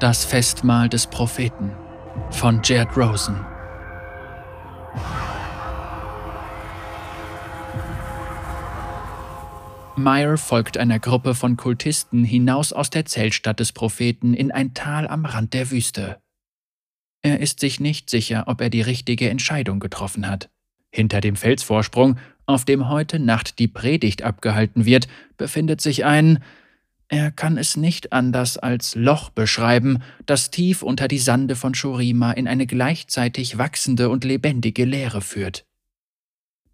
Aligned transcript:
Das 0.00 0.24
Festmahl 0.24 0.88
des 0.88 1.08
Propheten 1.08 1.72
von 2.30 2.60
Jared 2.62 2.96
Rosen. 2.96 3.44
Meyer 9.96 10.36
folgt 10.36 10.78
einer 10.78 11.00
Gruppe 11.00 11.34
von 11.34 11.56
Kultisten 11.56 12.22
hinaus 12.22 12.72
aus 12.72 12.90
der 12.90 13.06
Zeltstadt 13.06 13.58
des 13.58 13.72
Propheten 13.72 14.34
in 14.34 14.52
ein 14.52 14.72
Tal 14.72 15.08
am 15.08 15.24
Rand 15.24 15.52
der 15.52 15.72
Wüste. 15.72 16.22
Er 17.22 17.40
ist 17.40 17.58
sich 17.58 17.80
nicht 17.80 18.08
sicher, 18.08 18.44
ob 18.46 18.60
er 18.60 18.70
die 18.70 18.82
richtige 18.82 19.28
Entscheidung 19.28 19.80
getroffen 19.80 20.28
hat. 20.28 20.48
Hinter 20.92 21.20
dem 21.20 21.34
Felsvorsprung, 21.34 22.18
auf 22.46 22.64
dem 22.64 22.88
heute 22.88 23.18
Nacht 23.18 23.58
die 23.58 23.66
Predigt 23.66 24.22
abgehalten 24.22 24.84
wird, 24.84 25.08
befindet 25.36 25.80
sich 25.80 26.04
ein, 26.04 26.38
er 27.08 27.30
kann 27.30 27.56
es 27.56 27.76
nicht 27.76 28.12
anders 28.12 28.58
als 28.58 28.94
Loch 28.94 29.30
beschreiben, 29.30 30.02
das 30.26 30.50
tief 30.50 30.82
unter 30.82 31.08
die 31.08 31.18
Sande 31.18 31.56
von 31.56 31.74
Shurima 31.74 32.32
in 32.32 32.46
eine 32.46 32.66
gleichzeitig 32.66 33.56
wachsende 33.56 34.10
und 34.10 34.24
lebendige 34.24 34.84
Leere 34.84 35.22
führt. 35.22 35.64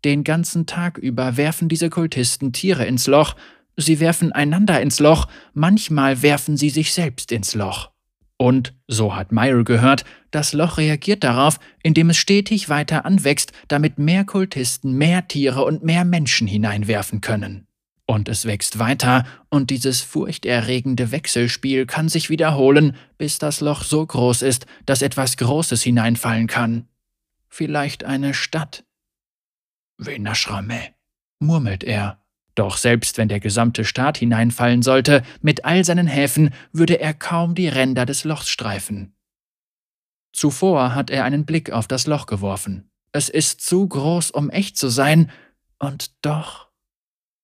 Den 0.05 0.25
ganzen 0.25 0.67
Tag 0.67 0.99
über 0.99 1.37
werfen 1.37 1.69
diese 1.69 1.89
Kultisten 1.89 2.53
Tiere 2.53 2.85
ins 2.85 3.07
Loch, 3.07 3.37
sie 3.77 4.01
werfen 4.01 4.33
einander 4.33 4.81
ins 4.83 4.99
Loch, 4.99 5.29
manchmal 5.55 6.21
werfen 6.23 6.57
sie 6.57 6.71
sich 6.71 6.93
selbst 6.93 7.31
ins 7.31 7.55
Loch. 7.55 7.91
Und, 8.37 8.75
so 8.89 9.15
hat 9.15 9.31
Meyer 9.31 9.63
gehört, 9.63 10.05
das 10.33 10.53
Loch 10.53 10.79
reagiert 10.79 11.23
darauf, 11.23 11.61
indem 11.85 12.11
es 12.11 12.17
stetig 12.17 12.69
weiter 12.69 13.07
anwächst, 13.07 13.53
damit 13.69 13.99
mehr 13.99 14.25
Kultisten 14.25 14.95
mehr 14.99 15.29
Tiere 15.29 15.65
und 15.65 15.85
mehr 15.85 16.05
Menschen 16.05 16.49
hineinwerfen 16.49 17.21
können. 17.21 17.69
Und 18.07 18.29
es 18.29 18.45
wächst 18.45 18.79
weiter, 18.79 19.25
und 19.49 19.71
dieses 19.71 20.03
furchterregende 20.03 21.11
Wechselspiel 21.11 21.87
kann 21.87 22.09
sich 22.09 22.29
wiederholen, 22.29 22.97
bis 23.17 23.39
das 23.39 23.61
Loch 23.61 23.83
so 23.83 24.05
groß 24.05 24.43
ist, 24.43 24.67
dass 24.85 25.01
etwas 25.01 25.37
Großes 25.39 25.83
hineinfallen 25.83 26.47
kann. 26.47 26.87
Vielleicht 27.49 28.05
eine 28.05 28.35
Stadt, 28.35 28.85
Venashrame, 29.97 30.95
murmelt 31.39 31.85
er. 31.85 32.21
Doch 32.55 32.77
selbst 32.77 33.19
wenn 33.19 33.29
der 33.29 33.41
gesamte 33.41 33.85
Staat 33.85 34.19
hineinfallen 34.19 34.83
sollte, 34.83 35.23
mit 35.41 35.65
all 35.65 35.85
seinen 35.85 36.07
Häfen, 36.07 36.51
würde 36.73 37.01
er 37.01 37.15
kaum 37.15 37.55
die 37.55 37.69
Ränder 37.69 38.07
des 38.07 38.25
Lochs 38.25 38.49
streifen. 38.49 39.17
Zuvor 40.33 40.95
hat 40.95 41.11
er 41.11 41.25
einen 41.25 41.47
Blick 41.47 41.71
auf 41.71 41.89
das 41.89 42.07
Loch 42.07 42.27
geworfen. 42.27 42.91
Es 43.13 43.29
ist 43.29 43.61
zu 43.61 43.89
groß, 43.89 44.31
um 44.33 44.51
echt 44.51 44.77
zu 44.77 44.89
sein, 44.89 45.31
und 45.79 46.13
doch. 46.25 46.69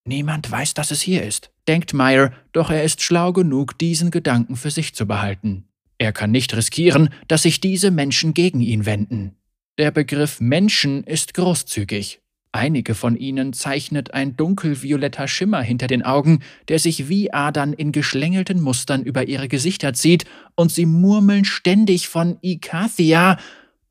Niemand 0.05 0.51
weiß, 0.51 0.75
dass 0.75 0.91
es 0.91 1.01
hier 1.01 1.23
ist, 1.23 1.51
denkt 1.69 1.93
Meyer, 1.93 2.33
doch 2.53 2.71
er 2.71 2.85
ist 2.85 3.03
schlau 3.03 3.33
genug, 3.33 3.79
diesen 3.79 4.11
Gedanken 4.11 4.57
für 4.57 4.71
sich 4.71 4.95
zu 4.95 5.07
behalten. 5.07 5.69
Er 5.99 6.13
kann 6.13 6.31
nicht 6.31 6.57
riskieren, 6.57 7.11
dass 7.29 7.43
sich 7.43 7.61
diese 7.61 7.91
Menschen 7.91 8.33
gegen 8.33 8.61
ihn 8.61 8.87
wenden. 8.87 9.37
Der 9.77 9.91
Begriff 9.91 10.41
Menschen 10.41 11.05
ist 11.05 11.35
großzügig. 11.35 12.21
Einige 12.53 12.95
von 12.95 13.17
ihnen 13.17 13.53
zeichnet 13.53 14.13
ein 14.13 14.37
dunkelvioletter 14.37 15.29
Schimmer 15.29 15.63
hinter 15.63 15.87
den 15.87 16.03
Augen, 16.03 16.41
der 16.69 16.81
sich 16.81 17.09
wie 17.09 17.33
Adern 17.33 17.73
in 17.73 17.93
geschlängelten 17.93 18.61
Mustern 18.61 19.05
über 19.05 19.29
ihre 19.29 19.47
Gesichter 19.47 19.93
zieht, 19.93 20.25
und 20.57 20.73
sie 20.73 20.87
murmeln 20.87 21.45
ständig 21.45 22.09
von 22.09 22.39
Ikathia 22.43 23.39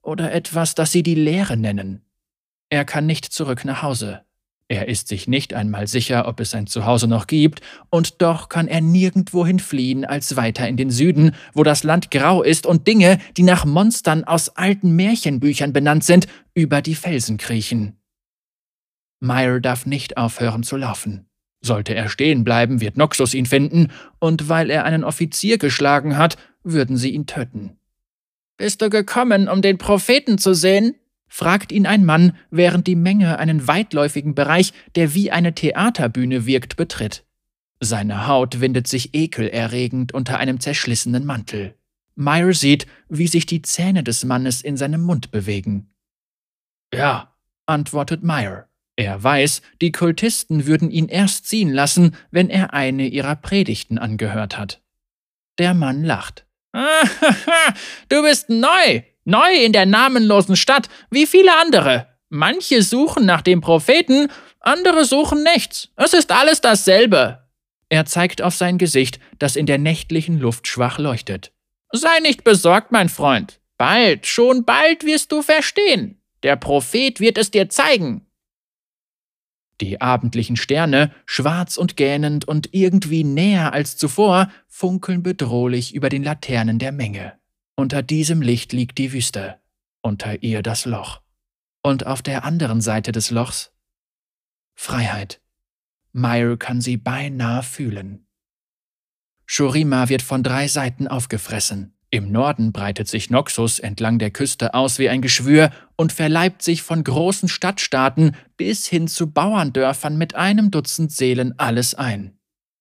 oder 0.02 0.34
etwas, 0.34 0.76
das 0.76 0.92
sie 0.92 1.04
die 1.04 1.16
Leere 1.16 1.56
nennen. 1.56 2.02
Er 2.70 2.84
kann 2.84 3.06
nicht 3.06 3.26
zurück 3.26 3.64
nach 3.64 3.82
Hause. 3.82 4.26
Er 4.72 4.88
ist 4.88 5.08
sich 5.08 5.28
nicht 5.28 5.56
einmal 5.56 5.88
sicher, 5.88 6.28
ob 6.28 6.40
es 6.40 6.52
sein 6.52 6.68
Zuhause 6.68 7.08
noch 7.08 7.26
gibt, 7.26 7.62
und 7.90 8.22
doch 8.22 8.50
kann 8.50 8.68
er 8.68 8.82
nirgendwohin 8.82 9.58
fliehen 9.58 10.06
als 10.06 10.36
weiter 10.36 10.68
in 10.68 10.78
den 10.78 10.92
Süden, 10.92 11.32
wo 11.54 11.64
das 11.64 11.82
Land 11.82 12.12
grau 12.12 12.44
ist 12.44 12.68
und 12.68 12.88
Dinge, 12.88 13.18
die 13.36 13.42
nach 13.42 13.66
Monstern 13.66 14.24
aus 14.24 14.50
alten 14.50 14.96
Märchenbüchern 14.96 15.74
benannt 15.74 16.04
sind, 16.04 16.28
über 16.54 16.84
die 16.84 16.94
Felsen 16.94 17.38
kriechen. 17.38 17.98
Meyer 19.20 19.60
darf 19.60 19.88
nicht 19.88 20.18
aufhören 20.18 20.62
zu 20.62 20.78
laufen. 20.78 21.26
Sollte 21.62 21.96
er 21.96 22.08
stehen 22.08 22.44
bleiben, 22.44 22.80
wird 22.80 22.96
Noxus 22.96 23.34
ihn 23.34 23.48
finden, 23.48 23.92
und 24.20 24.50
weil 24.50 24.70
er 24.70 24.86
einen 24.86 25.04
Offizier 25.04 25.58
geschlagen 25.58 26.16
hat, 26.16 26.38
würden 26.64 26.96
sie 26.96 27.10
ihn 27.10 27.26
töten. 27.26 27.80
Bist 28.58 28.84
du 28.84 28.92
gekommen, 28.92 29.50
um 29.50 29.64
den 29.64 29.80
Propheten 29.80 30.38
zu 30.38 30.54
sehen? 30.54 30.96
Fragt 31.30 31.72
ihn 31.72 31.86
ein 31.86 32.04
Mann, 32.04 32.36
während 32.50 32.88
die 32.88 32.96
Menge 32.96 33.40
einen 33.40 33.68
weitläufigen 33.68 34.36
Bereich, 34.36 34.74
der 34.96 35.14
wie 35.14 35.32
eine 35.32 35.56
Theaterbühne 35.56 36.46
wirkt, 36.46 36.76
betritt. 36.76 37.24
Seine 37.80 38.28
Haut 38.28 38.60
windet 38.60 38.88
sich 38.88 39.14
ekelerregend 39.14 40.14
unter 40.14 40.38
einem 40.38 40.60
zerschlissenen 40.60 41.26
Mantel. 41.26 41.76
Meyer 42.16 42.54
sieht, 42.54 42.86
wie 43.08 43.28
sich 43.28 43.46
die 43.46 43.62
Zähne 43.62 44.04
des 44.04 44.26
Mannes 44.26 44.62
in 44.62 44.76
seinem 44.76 45.02
Mund 45.02 45.32
bewegen. 45.32 45.94
Ja, 46.94 47.34
antwortet 47.66 48.24
Meyer. 48.24 48.68
Er 48.98 49.24
weiß, 49.24 49.62
die 49.82 49.94
Kultisten 49.94 50.66
würden 50.66 50.92
ihn 50.92 51.08
erst 51.08 51.48
ziehen 51.48 51.72
lassen, 51.72 52.18
wenn 52.32 52.50
er 52.50 52.74
eine 52.74 53.08
ihrer 53.08 53.38
Predigten 53.38 53.98
angehört 53.98 54.58
hat. 54.58 54.82
Der 55.58 55.74
Mann 55.74 56.04
lacht. 56.04 56.46
du 58.10 58.22
bist 58.24 58.50
neu, 58.50 59.02
neu 59.30 59.54
in 59.64 59.72
der 59.72 59.86
namenlosen 59.86 60.56
Stadt, 60.56 60.90
wie 61.10 61.26
viele 61.26 61.58
andere. 61.62 62.08
Manche 62.30 62.84
suchen 62.84 63.26
nach 63.26 63.42
dem 63.42 63.62
Propheten, 63.62 64.28
andere 64.60 65.06
suchen 65.06 65.44
nichts. 65.44 65.90
Es 65.96 66.14
ist 66.14 66.32
alles 66.32 66.62
dasselbe. 66.62 67.48
Er 67.90 68.06
zeigt 68.06 68.42
auf 68.42 68.54
sein 68.54 68.78
Gesicht, 68.78 69.20
das 69.40 69.56
in 69.56 69.66
der 69.66 69.78
nächtlichen 69.78 70.40
Luft 70.40 70.68
schwach 70.68 71.00
leuchtet. 71.00 71.52
Sei 71.92 72.20
nicht 72.22 72.44
besorgt, 72.44 72.92
mein 72.92 73.10
Freund. 73.10 73.60
Bald, 73.78 74.28
schon 74.28 74.66
bald 74.66 75.06
wirst 75.06 75.32
du 75.32 75.42
verstehen. 75.42 76.22
Der 76.44 76.56
Prophet 76.56 77.20
wird 77.20 77.38
es 77.38 77.50
dir 77.50 77.70
zeigen. 77.70 78.28
Die 79.82 80.02
abendlichen 80.02 80.58
Sterne, 80.58 81.12
schwarz 81.26 81.78
und 81.78 81.96
gähnend 81.96 82.46
und 82.46 82.70
irgendwie 82.74 83.24
näher 83.24 83.74
als 83.74 83.98
zuvor, 83.98 84.52
funkeln 84.68 85.24
bedrohlich 85.24 85.96
über 85.96 86.10
den 86.10 86.24
Laternen 86.24 86.80
der 86.80 86.92
Menge. 86.92 87.40
Unter 87.80 88.04
diesem 88.04 88.42
Licht 88.42 88.74
liegt 88.74 88.98
die 88.98 89.14
Wüste, 89.14 89.56
unter 90.02 90.44
ihr 90.44 90.62
das 90.62 90.84
Loch. 90.84 91.22
Und 91.82 92.06
auf 92.06 92.22
der 92.22 92.44
anderen 92.44 92.82
Seite 92.82 93.14
des 93.14 93.32
Lochs 93.32 93.72
Freiheit. 94.76 95.40
Meyer 96.12 96.58
kann 96.58 96.82
sie 96.82 96.98
beinahe 96.98 97.64
fühlen. 97.64 98.28
Shurima 99.46 100.10
wird 100.10 100.22
von 100.22 100.44
drei 100.44 100.68
Seiten 100.68 101.08
aufgefressen. 101.08 101.94
Im 102.10 102.34
Norden 102.34 102.74
breitet 102.74 103.08
sich 103.08 103.30
Noxus 103.30 103.80
entlang 103.80 104.20
der 104.20 104.32
Küste 104.32 104.74
aus 104.74 105.00
wie 105.00 105.08
ein 105.08 105.22
Geschwür 105.22 105.72
und 105.96 106.12
verleibt 106.12 106.62
sich 106.62 106.84
von 106.84 107.02
großen 107.02 107.48
Stadtstaaten 107.48 108.36
bis 108.58 108.88
hin 108.88 109.08
zu 109.08 109.32
Bauerndörfern 109.32 110.18
mit 110.18 110.36
einem 110.36 110.70
Dutzend 110.70 111.14
Seelen 111.14 111.58
alles 111.58 111.96
ein. 111.96 112.39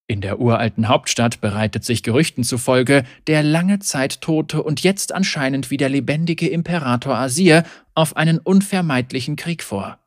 In 0.09 0.21
der 0.21 0.39
uralten 0.39 0.87
Hauptstadt 0.87 1.39
bereitet 1.39 1.85
sich 1.85 2.01
Gerüchten 2.01 2.43
zufolge 2.43 3.03
der 3.27 3.43
lange 3.43 3.77
Zeit 3.77 4.21
tote 4.21 4.63
und 4.63 4.81
jetzt 4.81 5.13
anscheinend 5.13 5.69
wieder 5.69 5.87
lebendige 5.87 6.49
Imperator 6.49 7.15
Asir 7.15 7.63
auf 7.93 8.17
einen 8.17 8.39
unvermeidlichen 8.39 9.35
Krieg 9.35 9.61
vor. 9.61 9.99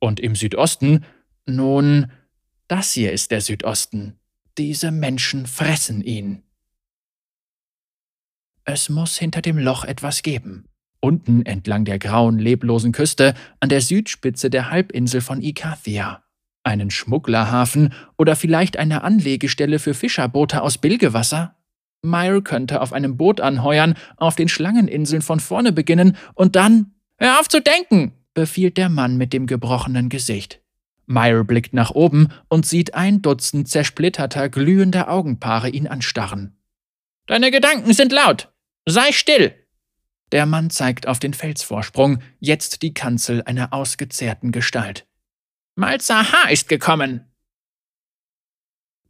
Und 0.00 0.18
im 0.18 0.34
Südosten, 0.34 1.04
nun, 1.46 2.10
das 2.66 2.90
hier 2.90 3.12
ist 3.12 3.30
der 3.30 3.40
Südosten. 3.40 4.18
Diese 4.58 4.90
Menschen 4.90 5.46
fressen 5.46 6.02
ihn. 6.02 6.42
Es 8.64 8.88
muss 8.88 9.16
hinter 9.16 9.40
dem 9.40 9.56
Loch 9.56 9.84
etwas 9.84 10.22
geben. 10.22 10.64
Unten 10.98 11.46
entlang 11.46 11.84
der 11.84 12.00
grauen, 12.00 12.40
leblosen 12.40 12.90
Küste, 12.90 13.34
an 13.60 13.68
der 13.68 13.82
Südspitze 13.82 14.50
der 14.50 14.70
Halbinsel 14.70 15.20
von 15.20 15.40
Ikathia. 15.42 16.23
Einen 16.64 16.90
Schmugglerhafen 16.90 17.92
oder 18.16 18.36
vielleicht 18.36 18.78
eine 18.78 19.04
Anlegestelle 19.04 19.78
für 19.78 19.92
Fischerboote 19.92 20.62
aus 20.62 20.78
Bilgewasser? 20.78 21.54
Meyer 22.00 22.40
könnte 22.40 22.80
auf 22.80 22.92
einem 22.92 23.16
Boot 23.16 23.40
anheuern, 23.40 23.94
auf 24.16 24.34
den 24.34 24.48
Schlangeninseln 24.48 25.22
von 25.22 25.40
vorne 25.40 25.72
beginnen 25.72 26.16
und 26.34 26.56
dann. 26.56 26.94
Hör 27.18 27.38
auf 27.38 27.48
zu 27.48 27.60
denken! 27.60 28.12
befiehlt 28.32 28.78
der 28.78 28.88
Mann 28.88 29.16
mit 29.16 29.32
dem 29.32 29.46
gebrochenen 29.46 30.08
Gesicht. 30.08 30.60
Meyer 31.06 31.44
blickt 31.44 31.74
nach 31.74 31.90
oben 31.90 32.28
und 32.48 32.66
sieht 32.66 32.94
ein 32.94 33.22
Dutzend 33.22 33.68
zersplitterter, 33.68 34.48
glühender 34.48 35.10
Augenpaare 35.10 35.68
ihn 35.68 35.86
anstarren. 35.86 36.56
Deine 37.26 37.50
Gedanken 37.50 37.92
sind 37.92 38.10
laut. 38.10 38.52
Sei 38.86 39.12
still! 39.12 39.54
Der 40.32 40.46
Mann 40.46 40.70
zeigt 40.70 41.06
auf 41.06 41.18
den 41.20 41.34
Felsvorsprung, 41.34 42.20
jetzt 42.40 42.82
die 42.82 42.94
Kanzel 42.94 43.42
einer 43.42 43.72
ausgezehrten 43.72 44.50
Gestalt. 44.50 45.06
Malzahar 45.76 46.52
ist 46.52 46.68
gekommen! 46.68 47.32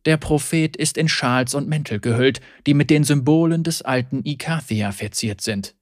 Der 0.06 0.16
Prophet 0.16 0.76
ist 0.76 0.96
in 0.96 1.08
Schals 1.08 1.54
und 1.54 1.68
Mäntel 1.68 2.00
gehüllt, 2.00 2.40
die 2.66 2.74
mit 2.74 2.90
den 2.90 3.04
Symbolen 3.04 3.64
des 3.64 3.82
alten 3.82 4.24
Ikathia 4.24 4.92
verziert 4.92 5.40
sind. 5.40 5.74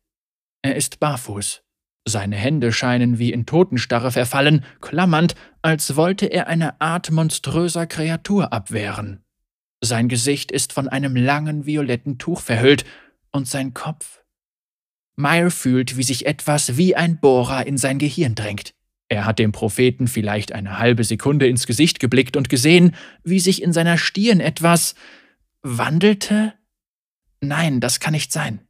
Er 0.63 0.77
ist 0.77 1.01
barfuß. 1.01 1.63
Seine 2.05 2.37
Hände 2.37 2.73
scheinen 2.73 3.19
wie 3.19 3.33
in 3.33 3.47
Totenstarre 3.47 4.11
verfallen, 4.11 4.65
klammernd, 4.81 5.35
als 5.61 5.95
wollte 5.95 6.27
er 6.27 6.49
eine 6.49 6.81
Art 6.81 7.13
monströser 7.13 7.87
Kreatur 7.87 8.53
abwehren. 8.53 9.25
Sein 9.81 10.09
Gesicht 10.09 10.51
ist 10.51 10.73
von 10.73 10.89
einem 10.89 11.15
langen 11.15 11.65
violetten 11.67 12.19
Tuch 12.19 12.41
verhüllt, 12.41 12.85
Und 13.31 13.49
sein 13.49 13.73
Kopf? 13.73 14.23
Meyer 15.17 15.51
fühlt, 15.51 15.97
wie 15.97 16.03
sich 16.03 16.27
etwas 16.27 16.77
wie 16.77 16.97
ein 16.97 17.19
Bohrer 17.21 17.67
in 17.67 17.79
sein 17.79 17.99
Gehirn 17.99 18.35
drängt. 18.35 18.75
Er 19.13 19.27
hat 19.27 19.39
dem 19.39 19.53
Propheten 19.53 20.09
vielleicht 20.09 20.53
eine 20.53 20.79
halbe 20.79 21.05
Sekunde 21.05 21.47
ins 21.47 21.67
Gesicht 21.67 22.01
geblickt 22.01 22.35
und 22.35 22.49
gesehen, 22.49 22.95
wie 23.23 23.41
sich 23.41 23.63
in 23.63 23.75
seiner 23.75 23.99
Stirn 23.99 24.41
etwas 24.41 24.95
wandelte? 25.61 26.55
Nein, 27.43 27.81
das 27.81 28.01
kann 28.01 28.15
nicht 28.15 28.33
sein. 28.33 28.61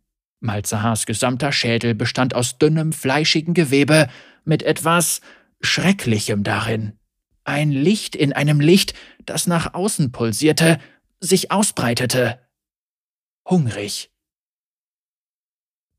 Malzahars 0.41 1.07
gesamter 1.07 1.53
Schädel 1.53 1.95
bestand 1.95 2.35
aus 2.35 2.59
dünnem, 2.59 2.93
fleischigen 2.93 3.55
Gewebe 3.55 4.09
mit 4.45 4.65
etwas 4.65 5.21
Schrecklichem 5.61 6.43
darin. 6.43 6.95
Ein 7.45 7.71
Licht 7.71 8.17
in 8.17 8.33
einem 8.33 8.59
Licht, 8.59 8.95
das 9.25 9.47
nach 9.47 9.75
außen 9.75 10.11
pulsierte, 10.11 10.81
sich 11.21 11.53
ausbreitete. 11.53 12.41
Hungrig. 13.49 14.11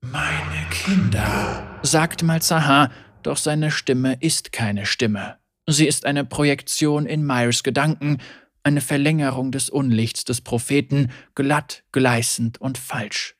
Meine 0.01 0.67
Kinder, 0.69 1.79
sagt 1.81 2.23
Malzahar, 2.23 2.91
doch 3.27 3.37
seine 3.37 3.71
Stimme 3.71 4.17
ist 4.19 4.51
keine 4.51 4.85
Stimme. 4.85 5.37
Sie 5.67 5.87
ist 5.87 6.05
eine 6.05 6.25
Projektion 6.25 7.05
in 7.05 7.25
Myers 7.25 7.63
Gedanken, 7.63 8.17
eine 8.63 8.81
Verlängerung 8.81 9.51
des 9.51 9.69
Unlichts 9.69 10.25
des 10.25 10.41
Propheten, 10.41 11.11
glatt, 11.35 11.83
gleißend 11.91 12.59
und 12.61 12.77
falsch. 12.77 13.35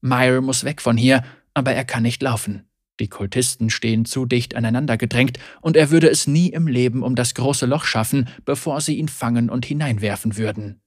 Meyer 0.00 0.40
muss 0.40 0.64
weg 0.64 0.80
von 0.80 0.96
hier, 0.96 1.24
aber 1.54 1.72
er 1.72 1.84
kann 1.84 2.02
nicht 2.02 2.22
laufen. 2.22 2.68
Die 3.00 3.08
Kultisten 3.08 3.70
stehen 3.70 4.04
zu 4.04 4.26
dicht 4.26 4.56
aneinander 4.56 4.96
gedrängt, 4.96 5.38
und 5.60 5.76
er 5.76 5.90
würde 5.90 6.08
es 6.08 6.26
nie 6.26 6.48
im 6.48 6.66
Leben 6.66 7.02
um 7.02 7.14
das 7.14 7.34
große 7.34 7.66
Loch 7.66 7.84
schaffen, 7.84 8.28
bevor 8.44 8.80
sie 8.80 8.96
ihn 8.96 9.08
fangen 9.08 9.50
und 9.50 9.66
hineinwerfen 9.66 10.36
würden. 10.36 10.80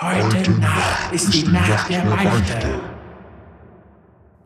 Heute 0.00 0.50
Nacht 0.52 1.12
ist 1.12 1.32
die 1.34 1.42
Nacht 1.44 1.90
der 1.90 2.02
Beichte. 2.02 2.80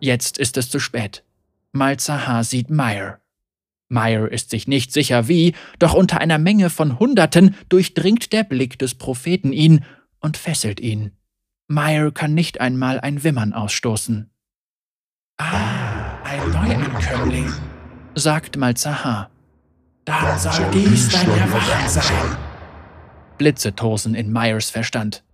Jetzt 0.00 0.39
ist 0.39 0.56
es 0.56 0.71
zu 0.71 0.79
spät. 0.79 1.25
Malzahar 1.72 2.44
sieht 2.44 2.70
Meyer. 2.70 3.20
Meyer 3.88 4.30
ist 4.30 4.50
sich 4.50 4.69
nicht 4.69 4.92
sicher 4.92 5.28
wie, 5.28 5.54
doch 5.78 5.94
unter 5.94 6.20
einer 6.20 6.38
Menge 6.38 6.70
von 6.70 6.98
Hunderten 6.98 7.54
durchdringt 7.69 8.32
der 8.32 8.44
Blick 8.44 8.78
des 8.78 8.94
Propheten 8.94 9.52
ihn 9.52 9.84
und 10.20 10.36
fesselt 10.36 10.80
ihn. 10.80 11.12
Meyer 11.69 12.10
kann 12.10 12.34
nicht 12.34 12.60
einmal 12.60 13.00
ein 13.00 13.24
Wimmern 13.24 13.52
ausstoßen. 13.52 14.30
Ah, 15.38 16.22
ein 16.24 16.50
Neuankömmling, 16.50 17.52
sagt 18.14 18.56
Malzahar. 18.56 19.30
Dann 20.04 20.38
soll 20.38 20.70
dies 20.72 21.08
dein 21.08 21.30
Erwachen 21.30 21.88
sein. 21.88 22.36
Blitze 23.38 23.74
tosen 23.74 24.14
in 24.14 24.30
Meyers 24.30 24.70
Verstand. 24.70 25.24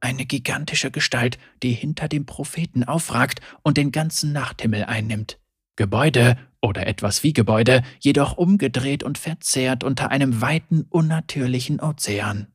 Eine 0.00 0.26
gigantische 0.26 0.90
Gestalt, 0.90 1.38
die 1.62 1.72
hinter 1.72 2.08
dem 2.08 2.24
Propheten 2.24 2.84
aufragt 2.84 3.40
und 3.62 3.76
den 3.76 3.90
ganzen 3.90 4.32
Nachthimmel 4.32 4.84
einnimmt. 4.84 5.38
Gebäude 5.78 6.36
oder 6.60 6.88
etwas 6.88 7.22
wie 7.22 7.32
Gebäude, 7.32 7.84
jedoch 8.00 8.36
umgedreht 8.36 9.04
und 9.04 9.16
verzerrt 9.16 9.84
unter 9.84 10.10
einem 10.10 10.40
weiten, 10.40 10.86
unnatürlichen 10.90 11.78
Ozean. 11.78 12.48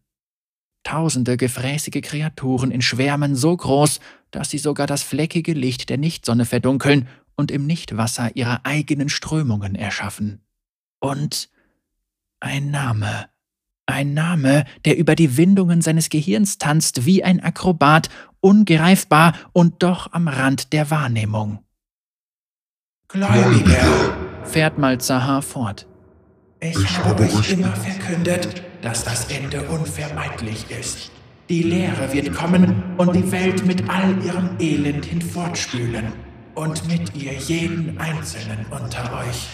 Tausende 0.84 1.38
gefräßige 1.38 2.02
Kreaturen 2.02 2.70
in 2.70 2.82
Schwärmen 2.82 3.38
so 3.38 3.56
groß, 3.56 4.02
dass 4.32 4.50
sie 4.50 4.58
sogar 4.58 4.88
das 4.88 5.04
fleckige 5.04 5.54
Licht 5.54 5.90
der 5.90 5.98
Nichtsonne 5.98 6.44
verdunkeln 6.44 7.08
und 7.38 7.50
im 7.50 7.66
Nichtwasser 7.66 8.36
ihre 8.36 8.66
eigenen 8.66 9.08
Strömungen 9.08 9.76
erschaffen. 9.76 10.42
Und 11.00 11.50
ein 12.42 12.72
Name. 12.72 13.30
Ein 13.86 14.14
Name, 14.14 14.66
der 14.84 14.98
über 14.98 15.16
die 15.16 15.38
Windungen 15.38 15.82
seines 15.82 16.10
Gehirns 16.10 16.58
tanzt 16.58 17.06
wie 17.06 17.24
ein 17.24 17.40
Akrobat, 17.42 18.10
ungreifbar 18.42 19.34
und 19.54 19.82
doch 19.82 20.12
am 20.12 20.28
Rand 20.28 20.74
der 20.74 20.92
Wahrnehmung. 20.92 21.64
Gläubiger, 23.14 24.18
fährt 24.44 24.80
Malzahar 24.80 25.44
fort. 25.44 25.86
Ich 26.60 26.98
habe 26.98 27.22
euch 27.22 27.52
immer 27.52 27.76
verkündet, 27.76 28.64
dass 28.82 29.04
das 29.04 29.30
Ende 29.30 29.62
unvermeidlich 29.70 30.66
ist. 30.72 31.12
Die 31.48 31.62
Lehre 31.62 32.12
wird 32.12 32.34
kommen 32.34 32.82
und 32.98 33.16
die 33.16 33.32
Welt 33.32 33.68
mit 33.68 33.88
all 33.88 34.20
ihrem 34.26 34.58
Elend 34.60 35.06
hinfortspülen 35.06 36.12
und 36.56 36.88
mit 36.88 37.16
ihr 37.16 37.34
jeden 37.34 38.00
Einzelnen 38.00 38.66
unter 38.72 39.20
euch. 39.20 39.48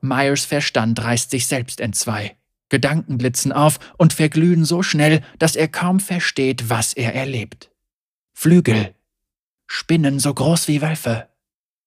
Myers 0.00 0.44
Verstand 0.44 1.04
reißt 1.04 1.30
sich 1.30 1.46
selbst 1.46 1.80
entzwei. 1.80 2.36
Gedanken 2.68 3.16
blitzen 3.16 3.52
auf 3.52 3.78
und 3.96 4.12
verglühen 4.12 4.64
so 4.64 4.82
schnell, 4.82 5.22
dass 5.38 5.54
er 5.54 5.68
kaum 5.68 6.00
versteht, 6.00 6.68
was 6.68 6.94
er 6.94 7.14
erlebt. 7.14 7.70
Flügel. 8.34 8.92
Spinnen 9.68 10.18
so 10.18 10.34
groß 10.34 10.66
wie 10.66 10.82
Wölfe. 10.82 11.28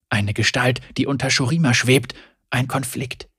Eine 0.09 0.33
Gestalt, 0.33 0.81
die 0.97 1.05
unter 1.05 1.29
Shurima 1.29 1.73
schwebt, 1.73 2.15
ein 2.49 2.67
Konflikt. 2.67 3.29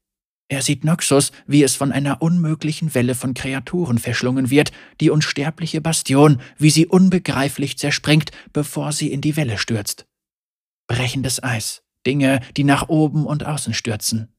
Er 0.48 0.62
sieht 0.62 0.84
Noxus, 0.84 1.30
wie 1.46 1.62
es 1.62 1.76
von 1.76 1.92
einer 1.92 2.22
unmöglichen 2.22 2.92
Welle 2.94 3.14
von 3.14 3.34
Kreaturen 3.34 3.98
verschlungen 3.98 4.50
wird, 4.50 4.72
die 5.00 5.10
unsterbliche 5.10 5.80
Bastion, 5.80 6.40
wie 6.58 6.70
sie 6.70 6.86
unbegreiflich 6.86 7.78
zerspringt, 7.78 8.32
bevor 8.52 8.90
sie 8.90 9.12
in 9.12 9.20
die 9.20 9.36
Welle 9.36 9.58
stürzt. 9.58 10.06
Brechendes 10.88 11.40
Eis, 11.40 11.82
Dinge, 12.04 12.40
die 12.56 12.64
nach 12.64 12.88
oben 12.88 13.26
und 13.26 13.46
außen 13.46 13.74
stürzen. 13.74 14.34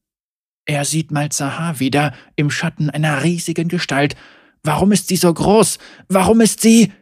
Er 0.66 0.84
sieht 0.84 1.10
Malzahar 1.10 1.80
wieder 1.80 2.14
im 2.36 2.50
Schatten 2.50 2.90
einer 2.90 3.24
riesigen 3.24 3.68
Gestalt. 3.68 4.14
Warum 4.62 4.92
ist 4.92 5.08
sie 5.08 5.16
so 5.16 5.32
groß? 5.32 5.78
Warum 6.08 6.42
ist 6.42 6.60
sie. 6.60 6.92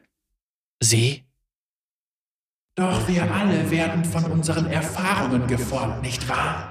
Sie? 0.81 1.25
Doch 2.81 3.07
wir 3.07 3.31
alle 3.31 3.71
werden 3.71 4.03
von 4.07 4.25
unseren 4.25 4.65
Erfahrungen 4.71 5.47
geformt, 5.47 6.01
nicht 6.01 6.27
wahr? 6.31 6.67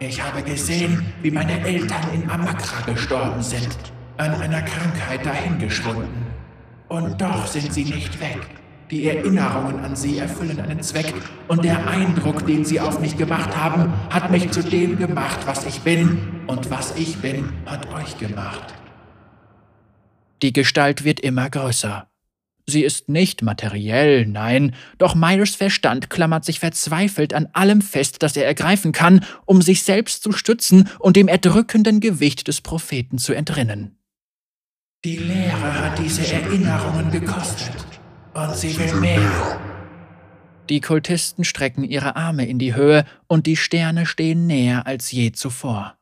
Ich 0.00 0.20
habe 0.20 0.42
gesehen, 0.42 1.06
wie 1.22 1.30
meine 1.30 1.64
Eltern 1.64 2.02
in 2.12 2.28
Amakra 2.28 2.84
gestorben 2.84 3.40
sind, 3.40 3.68
an 4.16 4.34
einer 4.34 4.62
Krankheit 4.62 5.24
dahingeschwunden. 5.24 6.26
Und 6.88 7.20
doch 7.20 7.46
sind 7.46 7.72
sie 7.72 7.84
nicht 7.84 8.20
weg. 8.20 8.40
Die 8.90 9.06
Erinnerungen 9.08 9.84
an 9.84 9.94
sie 9.94 10.18
erfüllen 10.18 10.60
einen 10.60 10.82
Zweck 10.82 11.14
und 11.46 11.64
der 11.64 11.86
Eindruck, 11.86 12.44
den 12.44 12.64
sie 12.64 12.80
auf 12.80 12.98
mich 12.98 13.16
gemacht 13.16 13.56
haben, 13.56 13.92
hat 14.10 14.32
mich 14.32 14.50
zu 14.50 14.64
dem 14.64 14.98
gemacht, 14.98 15.46
was 15.46 15.64
ich 15.64 15.80
bin 15.82 16.42
und 16.48 16.72
was 16.72 16.96
ich 16.96 17.18
bin, 17.18 17.52
hat 17.66 17.86
euch 17.94 18.18
gemacht. 18.18 18.74
Die 20.42 20.52
Gestalt 20.52 21.04
wird 21.04 21.20
immer 21.20 21.48
größer. 21.48 22.08
Sie 22.66 22.84
ist 22.84 23.08
nicht 23.08 23.42
materiell, 23.42 24.24
nein, 24.26 24.74
doch 24.98 25.14
Myers 25.14 25.56
Verstand 25.56 26.10
klammert 26.10 26.44
sich 26.44 26.60
verzweifelt 26.60 27.34
an 27.34 27.48
allem 27.52 27.82
fest, 27.82 28.22
das 28.22 28.36
er 28.36 28.46
ergreifen 28.46 28.92
kann, 28.92 29.24
um 29.46 29.62
sich 29.62 29.82
selbst 29.82 30.22
zu 30.22 30.32
stützen 30.32 30.88
und 31.00 31.16
dem 31.16 31.26
erdrückenden 31.26 31.98
Gewicht 31.98 32.46
des 32.46 32.60
Propheten 32.60 33.18
zu 33.18 33.32
entrinnen. 33.32 33.98
Die 35.04 35.16
Lehre 35.16 35.80
hat 35.80 35.98
diese 35.98 36.32
Erinnerungen 36.32 37.10
gekostet, 37.10 37.84
und 38.34 38.54
sie 38.54 38.78
will 38.78 38.94
mehr. 39.00 39.60
Die 40.68 40.80
Kultisten 40.80 41.42
strecken 41.42 41.82
ihre 41.82 42.14
Arme 42.14 42.46
in 42.46 42.60
die 42.60 42.76
Höhe, 42.76 43.04
und 43.26 43.46
die 43.46 43.56
Sterne 43.56 44.06
stehen 44.06 44.46
näher 44.46 44.86
als 44.86 45.10
je 45.10 45.32
zuvor. 45.32 45.98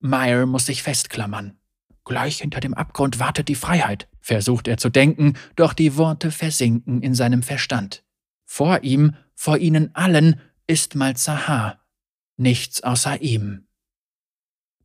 Meyer 0.00 0.44
muss 0.44 0.66
sich 0.66 0.82
festklammern. 0.82 1.56
Gleich 2.04 2.38
hinter 2.38 2.60
dem 2.60 2.74
Abgrund 2.74 3.18
wartet 3.20 3.48
die 3.48 3.54
Freiheit, 3.54 4.08
versucht 4.20 4.66
er 4.66 4.76
zu 4.76 4.90
denken, 4.90 5.34
doch 5.56 5.72
die 5.72 5.96
Worte 5.96 6.30
versinken 6.30 7.00
in 7.00 7.14
seinem 7.14 7.42
Verstand. 7.42 8.04
Vor 8.44 8.82
ihm, 8.82 9.14
vor 9.34 9.58
ihnen 9.58 9.94
allen, 9.94 10.40
ist 10.66 10.94
Malzahar, 10.94 11.80
nichts 12.36 12.82
außer 12.82 13.20
ihm. 13.20 13.66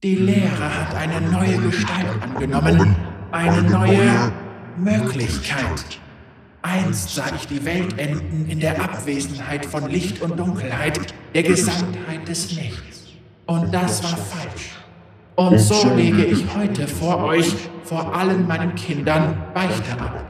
Die 0.04 0.16
Lehre 0.16 0.76
hat 0.76 0.94
eine 0.94 1.22
neue 1.32 1.58
Gestalt 1.58 2.22
angenommen, 2.22 2.96
eine 3.32 3.64
neue 3.64 4.32
Möglichkeit. 4.78 6.00
Einst 6.62 7.16
sah 7.16 7.34
ich 7.36 7.48
die 7.48 7.66
Welt 7.66 7.98
enden 7.98 8.48
in 8.48 8.60
der 8.60 8.80
Abwesenheit 8.80 9.66
von 9.66 9.90
Licht 9.90 10.22
und 10.22 10.38
Dunkelheit, 10.38 11.14
der 11.34 11.44
Gesamtheit 11.44 12.28
des 12.28 12.56
Nichts. 12.56 13.06
Und 13.48 13.72
das 13.74 14.04
war 14.04 14.18
falsch. 14.18 14.76
Und 15.38 15.60
so 15.60 15.94
lege 15.94 16.26
ich 16.26 16.46
heute 16.56 16.88
vor 16.88 17.24
euch, 17.26 17.54
vor 17.84 18.16
allen 18.16 18.48
meinen 18.48 18.74
Kindern, 18.74 19.38
Beichte 19.54 19.92
ab. 19.92 20.26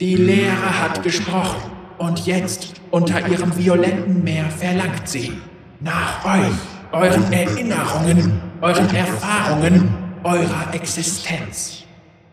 Die 0.00 0.16
Lehre 0.16 0.82
hat 0.82 1.02
gesprochen 1.02 1.70
und 1.98 2.24
jetzt 2.24 2.72
unter 2.90 3.28
ihrem 3.28 3.54
violetten 3.54 4.24
Meer 4.24 4.46
verlangt 4.46 5.06
sie 5.06 5.34
nach 5.80 6.24
euch, 6.24 6.54
euren 6.92 7.30
Erinnerungen, 7.34 8.40
euren 8.62 8.94
Erfahrungen, 8.94 9.94
eurer 10.22 10.72
Existenz. 10.72 11.84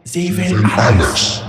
Sie 0.06 0.38
will 0.38 0.64
alles. 0.78 1.44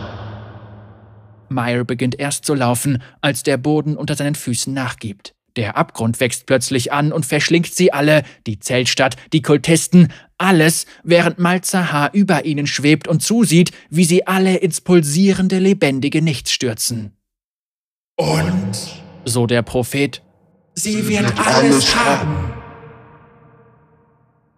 Meyer 1.48 1.84
beginnt 1.84 2.18
erst 2.18 2.46
zu 2.46 2.54
laufen, 2.54 3.00
als 3.20 3.44
der 3.44 3.58
Boden 3.58 3.96
unter 3.96 4.16
seinen 4.16 4.34
Füßen 4.34 4.74
nachgibt. 4.74 5.34
Der 5.56 5.76
Abgrund 5.76 6.18
wächst 6.18 6.46
plötzlich 6.46 6.92
an 6.92 7.12
und 7.12 7.26
verschlingt 7.26 7.74
sie 7.74 7.92
alle, 7.92 8.22
die 8.46 8.58
Zeltstadt, 8.58 9.16
die 9.34 9.42
Kultisten, 9.42 10.08
alles, 10.42 10.86
während 11.04 11.38
Malzahar 11.38 12.12
über 12.12 12.44
ihnen 12.44 12.66
schwebt 12.66 13.08
und 13.08 13.22
zusieht, 13.22 13.70
wie 13.90 14.04
sie 14.04 14.26
alle 14.26 14.56
ins 14.56 14.80
pulsierende, 14.80 15.58
lebendige 15.58 16.20
Nichts 16.20 16.52
stürzen. 16.52 17.12
Und? 18.16 19.02
So 19.24 19.46
der 19.46 19.62
Prophet. 19.62 20.22
Sie 20.74 21.08
wird 21.08 21.32
alles 21.38 21.94
haben. 21.94 22.52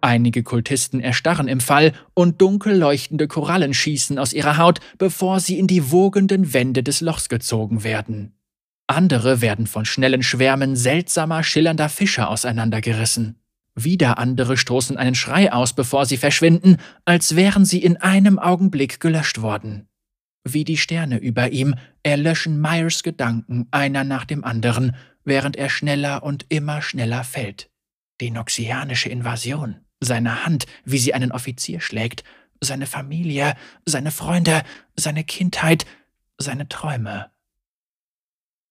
Einige 0.01 0.43
Kultisten 0.43 0.99
erstarren 0.99 1.47
im 1.47 1.59
Fall 1.59 1.93
und 2.13 2.39
dunkel 2.39 2.77
leuchtende 2.77 3.27
Korallen 3.27 3.73
schießen 3.73 4.19
aus 4.19 4.33
ihrer 4.33 4.57
Haut, 4.57 4.79
bevor 4.97 5.39
sie 5.39 5.57
in 5.57 5.65
die 5.65 5.91
wogenden 5.91 6.53
Wände 6.53 6.83
des 6.83 7.01
Lochs 7.01 7.27
gezogen 7.27 7.83
werden. 7.83 8.33
Andere 8.87 9.41
werden 9.41 9.65
von 9.65 9.83
schnellen 9.83 10.21
Schwärmen 10.21 10.75
seltsamer, 10.75 11.43
schillernder 11.43 11.89
Fische 11.89 12.27
auseinandergerissen. 12.27 13.39
Wieder 13.75 14.17
andere 14.17 14.55
stoßen 14.55 14.95
einen 14.95 15.15
Schrei 15.15 15.51
aus, 15.51 15.73
bevor 15.73 16.05
sie 16.05 16.17
verschwinden, 16.17 16.77
als 17.03 17.35
wären 17.35 17.65
sie 17.65 17.83
in 17.83 17.97
einem 17.97 18.39
Augenblick 18.39 19.01
gelöscht 19.01 19.41
worden. 19.41 19.89
Wie 20.47 20.63
die 20.63 20.77
Sterne 20.77 21.17
über 21.17 21.49
ihm 21.49 21.75
erlöschen 22.03 22.61
Myers 22.61 23.03
Gedanken 23.03 23.67
einer 23.71 24.03
nach 24.03 24.25
dem 24.25 24.45
anderen, 24.45 24.95
während 25.25 25.57
er 25.57 25.69
schneller 25.69 26.23
und 26.23 26.45
immer 26.49 26.81
schneller 26.81 27.23
fällt. 27.23 27.69
Die 28.21 28.31
noxianische 28.31 29.09
Invasion, 29.09 29.81
seine 29.99 30.45
Hand, 30.45 30.67
wie 30.85 30.99
sie 30.99 31.13
einen 31.13 31.33
Offizier 31.33 31.81
schlägt, 31.81 32.23
seine 32.61 32.85
Familie, 32.85 33.55
seine 33.85 34.11
Freunde, 34.11 34.63
seine 34.95 35.25
Kindheit, 35.25 35.85
seine 36.37 36.69
Träume. 36.69 37.31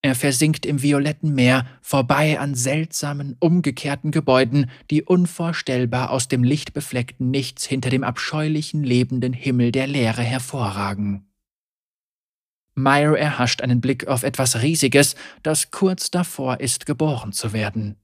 Er 0.05 0.15
versinkt 0.15 0.67
im 0.67 0.83
violetten 0.83 1.35
Meer, 1.35 1.65
vorbei 1.81 2.39
an 2.39 2.55
seltsamen, 2.55 3.39
umgekehrten 3.41 4.11
Gebäuden, 4.11 4.71
die 4.91 5.03
unvorstellbar 5.03 6.11
aus 6.11 6.29
dem 6.29 6.45
lichtbefleckten 6.45 7.31
Nichts 7.31 7.65
hinter 7.65 7.89
dem 7.89 8.05
abscheulichen, 8.05 8.85
lebenden 8.85 9.33
Himmel 9.33 9.73
der 9.73 9.87
Leere 9.87 10.21
hervorragen. 10.21 11.27
Meyer 12.75 13.17
erhascht 13.17 13.63
einen 13.63 13.81
Blick 13.81 14.07
auf 14.07 14.25
etwas 14.25 14.61
Riesiges, 14.61 15.15
das 15.43 15.71
kurz 15.71 16.11
davor 16.11 16.61
ist, 16.61 16.85
geboren 16.85 17.33
zu 17.33 17.55
werden. 17.55 17.97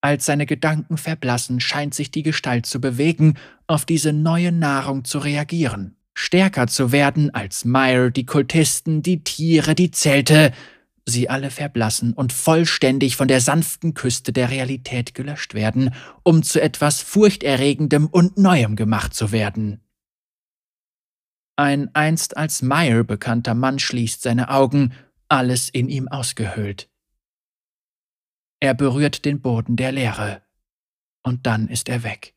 Als 0.00 0.26
seine 0.26 0.44
Gedanken 0.44 0.96
verblassen, 0.96 1.60
scheint 1.60 1.94
sich 1.94 2.10
die 2.10 2.24
Gestalt 2.24 2.66
zu 2.66 2.80
bewegen, 2.80 3.38
auf 3.68 3.84
diese 3.84 4.12
neue 4.12 4.50
Nahrung 4.50 5.04
zu 5.04 5.20
reagieren, 5.20 5.94
stärker 6.14 6.66
zu 6.66 6.90
werden 6.90 7.32
als 7.32 7.64
Meyer, 7.64 8.10
die 8.10 8.26
Kultisten, 8.26 9.02
die 9.02 9.22
Tiere, 9.22 9.76
die 9.76 9.92
Zelte, 9.92 10.52
sie 11.06 11.28
alle 11.28 11.50
verblassen 11.50 12.12
und 12.12 12.32
vollständig 12.32 13.16
von 13.16 13.28
der 13.28 13.40
sanften 13.40 13.94
Küste 13.94 14.32
der 14.32 14.50
Realität 14.50 15.14
gelöscht 15.14 15.54
werden, 15.54 15.94
um 16.22 16.42
zu 16.42 16.60
etwas 16.60 17.00
Furchterregendem 17.00 18.06
und 18.06 18.38
Neuem 18.38 18.76
gemacht 18.76 19.14
zu 19.14 19.32
werden. 19.32 19.80
Ein 21.56 21.94
einst 21.94 22.36
als 22.36 22.62
Meyer 22.62 23.04
bekannter 23.04 23.54
Mann 23.54 23.78
schließt 23.78 24.22
seine 24.22 24.48
Augen, 24.48 24.94
alles 25.28 25.68
in 25.68 25.88
ihm 25.88 26.08
ausgehöhlt. 26.08 26.88
Er 28.60 28.74
berührt 28.74 29.24
den 29.24 29.40
Boden 29.40 29.76
der 29.76 29.92
Leere, 29.92 30.42
und 31.22 31.46
dann 31.46 31.68
ist 31.68 31.88
er 31.88 32.02
weg. 32.02 32.34